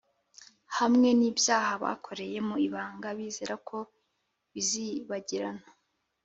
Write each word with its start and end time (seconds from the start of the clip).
hamwe 0.77 1.09
n’ibyaha 1.19 1.73
bakoreye 1.83 2.37
mu 2.47 2.55
ibanga 2.67 3.07
bizera 3.17 3.55
ko 3.67 3.77
bizibagirana; 4.53 5.65